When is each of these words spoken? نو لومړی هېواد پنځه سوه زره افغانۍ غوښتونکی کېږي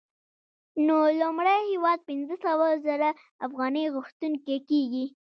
نو 0.85 0.95
لومړی 1.19 1.59
هېواد 1.71 1.99
پنځه 2.09 2.35
سوه 2.45 2.65
زره 2.85 3.09
افغانۍ 3.45 3.83
غوښتونکی 3.95 4.57
کېږي 4.69 5.05